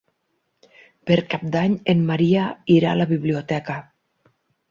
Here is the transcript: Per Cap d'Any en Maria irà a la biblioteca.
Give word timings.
Per 1.09 1.17
Cap 1.33 1.43
d'Any 1.57 1.75
en 1.93 2.01
Maria 2.09 2.47
irà 2.79 2.93
a 2.95 2.99
la 3.01 3.09
biblioteca. 3.13 3.77